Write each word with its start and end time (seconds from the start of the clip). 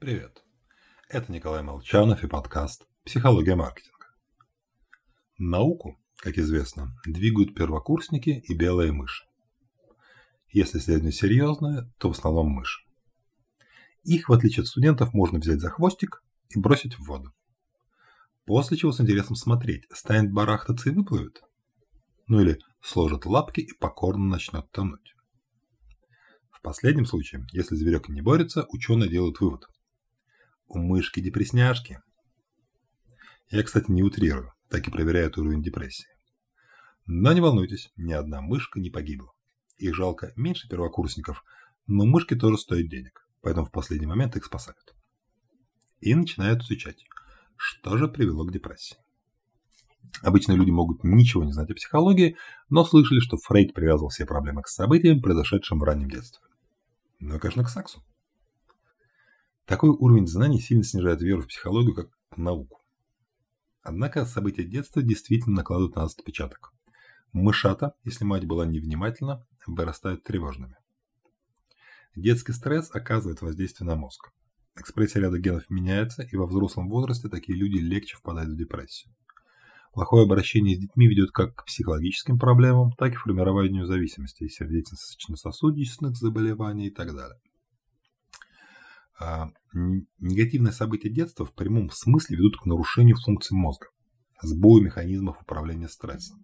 Привет. 0.00 0.42
Это 1.10 1.30
Николай 1.30 1.62
Молчанов 1.62 2.24
и 2.24 2.26
подкаст 2.26 2.86
«Психология 3.04 3.54
маркетинга». 3.54 4.06
Науку, 5.36 6.00
как 6.16 6.38
известно, 6.38 6.96
двигают 7.04 7.54
первокурсники 7.54 8.42
и 8.48 8.54
белые 8.54 8.92
мыши. 8.92 9.26
Если 10.48 10.78
исследование 10.78 11.12
серьезное, 11.12 11.92
то 11.98 12.08
в 12.08 12.12
основном 12.12 12.48
мыши. 12.48 12.80
Их, 14.02 14.30
в 14.30 14.32
отличие 14.32 14.62
от 14.62 14.68
студентов, 14.68 15.12
можно 15.12 15.38
взять 15.38 15.60
за 15.60 15.68
хвостик 15.68 16.22
и 16.48 16.58
бросить 16.58 16.94
в 16.94 17.04
воду. 17.04 17.34
После 18.46 18.78
чего 18.78 18.92
с 18.92 19.02
интересом 19.02 19.36
смотреть, 19.36 19.84
станет 19.92 20.32
барахтаться 20.32 20.88
и 20.88 20.94
выплывет. 20.94 21.42
Ну 22.26 22.40
или 22.40 22.58
сложит 22.80 23.26
лапки 23.26 23.60
и 23.60 23.76
покорно 23.78 24.24
начнет 24.24 24.70
тонуть. 24.70 25.14
В 26.50 26.62
последнем 26.62 27.04
случае, 27.04 27.46
если 27.52 27.74
зверек 27.74 28.08
не 28.08 28.22
борется, 28.22 28.64
ученые 28.70 29.10
делают 29.10 29.38
вывод– 29.40 29.66
у 30.70 30.78
мышки-депресняшки. 30.78 32.00
Я, 33.50 33.62
кстати, 33.64 33.90
не 33.90 34.02
утрирую, 34.02 34.52
так 34.68 34.86
и 34.86 34.90
проверяют 34.90 35.36
уровень 35.36 35.62
депрессии. 35.62 36.06
Но 37.06 37.32
не 37.32 37.40
волнуйтесь, 37.40 37.90
ни 37.96 38.12
одна 38.12 38.40
мышка 38.40 38.78
не 38.78 38.88
погибла. 38.88 39.32
Их 39.78 39.94
жалко 39.94 40.32
меньше 40.36 40.68
первокурсников, 40.68 41.42
но 41.86 42.06
мышки 42.06 42.36
тоже 42.36 42.56
стоят 42.56 42.88
денег, 42.88 43.26
поэтому 43.42 43.66
в 43.66 43.72
последний 43.72 44.06
момент 44.06 44.36
их 44.36 44.44
спасают. 44.44 44.94
И 45.98 46.14
начинают 46.14 46.62
изучать, 46.62 47.04
что 47.56 47.96
же 47.98 48.06
привело 48.06 48.44
к 48.44 48.52
депрессии. 48.52 48.96
Обычно 50.22 50.52
люди 50.52 50.70
могут 50.70 51.02
ничего 51.02 51.42
не 51.44 51.52
знать 51.52 51.70
о 51.70 51.74
психологии, 51.74 52.36
но 52.68 52.84
слышали, 52.84 53.18
что 53.18 53.36
Фрейд 53.38 53.74
привязывал 53.74 54.10
все 54.10 54.24
проблемы 54.24 54.62
к 54.62 54.68
событиям, 54.68 55.20
произошедшим 55.20 55.80
в 55.80 55.82
раннем 55.82 56.08
детстве. 56.08 56.40
Ну 57.18 57.36
и, 57.36 57.38
конечно, 57.38 57.64
к 57.64 57.68
сексу. 57.68 58.02
Такой 59.70 59.90
уровень 59.90 60.26
знаний 60.26 60.58
сильно 60.58 60.82
снижает 60.82 61.22
веру 61.22 61.42
в 61.42 61.46
психологию 61.46 61.94
как 61.94 62.08
в 62.32 62.38
науку. 62.38 62.80
Однако 63.84 64.26
события 64.26 64.64
детства 64.64 65.00
действительно 65.00 65.58
накладывают 65.58 65.94
на 65.94 66.02
нас 66.02 66.14
отпечаток. 66.18 66.72
Мышата, 67.32 67.94
если 68.02 68.24
мать 68.24 68.46
была 68.46 68.66
невнимательна, 68.66 69.46
вырастают 69.68 70.24
тревожными. 70.24 70.76
Детский 72.16 72.50
стресс 72.50 72.90
оказывает 72.92 73.42
воздействие 73.42 73.86
на 73.86 73.94
мозг. 73.94 74.32
Экспрессия 74.74 75.22
ряда 75.22 75.38
генов 75.38 75.70
меняется, 75.70 76.24
и 76.24 76.34
во 76.34 76.46
взрослом 76.46 76.88
возрасте 76.88 77.28
такие 77.28 77.56
люди 77.56 77.78
легче 77.78 78.16
впадают 78.16 78.50
в 78.50 78.56
депрессию. 78.56 79.14
Плохое 79.92 80.24
обращение 80.24 80.74
с 80.74 80.80
детьми 80.80 81.06
ведет 81.06 81.30
как 81.30 81.54
к 81.54 81.66
психологическим 81.66 82.40
проблемам, 82.40 82.90
так 82.98 83.12
и 83.12 83.14
к 83.14 83.20
формированию 83.20 83.86
зависимости, 83.86 84.48
сердечно-сосудистых 84.48 86.16
заболеваний 86.16 86.88
и 86.88 86.90
так 86.90 87.14
далее. 87.14 87.38
А, 89.22 89.52
негативные 90.18 90.72
события 90.72 91.10
детства 91.10 91.44
в 91.44 91.52
прямом 91.52 91.90
смысле 91.90 92.38
ведут 92.38 92.56
к 92.56 92.64
нарушению 92.64 93.18
функций 93.18 93.54
мозга, 93.54 93.88
сбою 94.40 94.82
механизмов 94.82 95.42
управления 95.42 95.88
стрессом. 95.88 96.42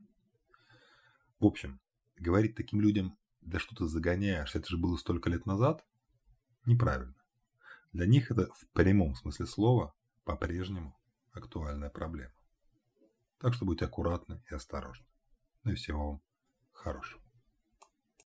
В 1.41 1.47
общем, 1.47 1.81
говорить 2.19 2.55
таким 2.55 2.83
людям, 2.83 3.17
да 3.41 3.59
что 3.59 3.75
ты 3.75 3.87
загоняешь, 3.87 4.55
это 4.55 4.69
же 4.69 4.77
было 4.77 4.99
столько 4.99 5.31
лет 5.31 5.47
назад, 5.47 5.87
неправильно. 6.67 7.15
Для 7.95 8.05
них 8.05 8.31
это 8.31 8.53
в 8.53 8.67
прямом 8.75 9.15
смысле 9.15 9.47
слова 9.47 9.95
по-прежнему 10.25 10.95
актуальная 11.33 11.89
проблема. 11.89 12.35
Так 13.39 13.55
что 13.55 13.65
будьте 13.65 13.87
аккуратны 13.87 14.43
и 14.51 14.55
осторожны. 14.55 15.07
Ну 15.65 15.73
и 15.73 15.77
всего 15.77 16.07
вам 16.07 16.23
хорошего. 16.73 17.26